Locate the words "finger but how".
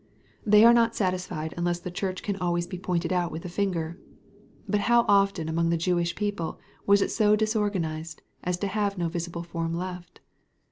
3.49-5.05